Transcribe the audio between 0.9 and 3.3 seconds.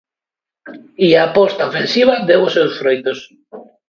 E a aposta ofensiva deu os seus froitos.